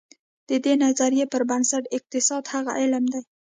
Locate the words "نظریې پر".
0.83-1.41